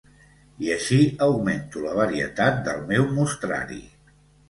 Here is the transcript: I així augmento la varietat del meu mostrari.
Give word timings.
I 0.67 0.71
així 0.75 0.97
augmento 1.27 1.85
la 1.85 1.93
varietat 2.01 2.61
del 2.71 2.85
meu 2.91 3.09
mostrari. 3.23 3.83